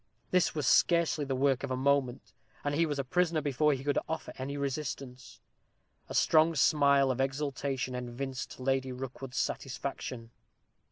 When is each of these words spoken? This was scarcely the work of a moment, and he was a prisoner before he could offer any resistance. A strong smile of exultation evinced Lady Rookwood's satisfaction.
This 0.31 0.55
was 0.55 0.65
scarcely 0.65 1.25
the 1.25 1.35
work 1.35 1.61
of 1.61 1.69
a 1.69 1.77
moment, 1.77 2.33
and 2.63 2.73
he 2.73 2.87
was 2.87 2.97
a 2.97 3.03
prisoner 3.03 3.39
before 3.39 3.71
he 3.73 3.83
could 3.83 3.99
offer 4.09 4.33
any 4.39 4.57
resistance. 4.57 5.39
A 6.09 6.15
strong 6.15 6.55
smile 6.55 7.11
of 7.11 7.21
exultation 7.21 7.93
evinced 7.93 8.59
Lady 8.59 8.91
Rookwood's 8.91 9.37
satisfaction. 9.37 10.31